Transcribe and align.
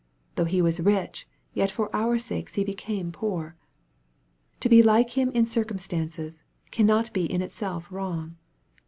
Though 0.33 0.45
He 0.45 0.63
was 0.63 0.79
rich, 0.81 1.27
yet 1.53 1.69
for 1.69 1.95
our 1.95 2.17
sakes 2.17 2.55
He 2.55 2.63
became 2.63 3.11
poor. 3.11 3.55
To 4.61 4.67
be 4.67 4.81
like 4.81 5.11
Him 5.11 5.29
in 5.29 5.45
circumstances, 5.45 6.41
cannot 6.71 7.13
be 7.13 7.31
in 7.31 7.43
itself 7.43 7.91
wrong. 7.91 8.37